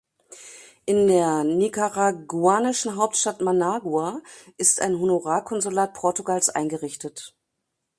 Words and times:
In 0.87 1.05
der 1.07 1.43
nicaraguanischen 1.43 2.95
Hauptstadt 2.95 3.39
Managua 3.41 4.19
ist 4.57 4.81
ein 4.81 4.97
Honorarkonsulat 4.97 5.93
Portugals 5.93 6.49
eingerichtet. 6.49 7.35